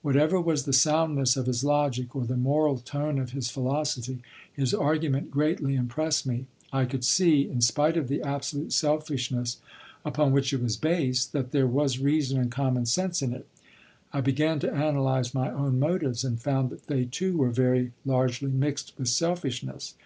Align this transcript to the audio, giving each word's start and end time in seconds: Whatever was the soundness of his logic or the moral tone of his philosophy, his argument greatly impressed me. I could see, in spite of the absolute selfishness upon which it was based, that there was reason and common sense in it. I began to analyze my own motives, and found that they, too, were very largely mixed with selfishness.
Whatever 0.00 0.40
was 0.40 0.64
the 0.64 0.72
soundness 0.72 1.36
of 1.36 1.44
his 1.44 1.62
logic 1.62 2.16
or 2.16 2.24
the 2.24 2.38
moral 2.38 2.78
tone 2.78 3.18
of 3.18 3.32
his 3.32 3.50
philosophy, 3.50 4.22
his 4.50 4.72
argument 4.72 5.30
greatly 5.30 5.74
impressed 5.74 6.24
me. 6.26 6.46
I 6.72 6.86
could 6.86 7.04
see, 7.04 7.46
in 7.46 7.60
spite 7.60 7.98
of 7.98 8.08
the 8.08 8.22
absolute 8.22 8.72
selfishness 8.72 9.58
upon 10.02 10.32
which 10.32 10.54
it 10.54 10.62
was 10.62 10.78
based, 10.78 11.34
that 11.34 11.50
there 11.50 11.66
was 11.66 11.98
reason 11.98 12.38
and 12.40 12.50
common 12.50 12.86
sense 12.86 13.20
in 13.20 13.34
it. 13.34 13.46
I 14.10 14.22
began 14.22 14.58
to 14.60 14.72
analyze 14.74 15.34
my 15.34 15.50
own 15.52 15.78
motives, 15.78 16.24
and 16.24 16.40
found 16.40 16.70
that 16.70 16.86
they, 16.86 17.04
too, 17.04 17.36
were 17.36 17.50
very 17.50 17.92
largely 18.06 18.50
mixed 18.50 18.94
with 18.96 19.08
selfishness. 19.08 19.96